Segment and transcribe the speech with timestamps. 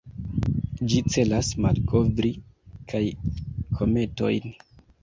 [0.93, 2.35] Ĝi celas malkovri
[2.95, 3.05] kaj
[3.79, 4.55] kometojn.